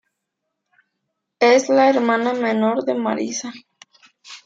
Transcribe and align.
Es 1.39 1.69
la 1.69 1.87
hermana 1.91 2.33
menor 2.33 2.85
de 2.85 2.95
Marisa. 2.95 3.53